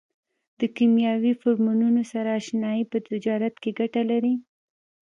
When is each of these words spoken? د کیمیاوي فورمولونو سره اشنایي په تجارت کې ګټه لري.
د 0.59 0.61
کیمیاوي 0.75 1.33
فورمولونو 1.41 2.01
سره 2.11 2.29
اشنایي 2.39 2.83
په 2.91 2.97
تجارت 3.09 3.55
کې 3.61 3.71
ګټه 3.79 4.01
لري. 4.11 4.35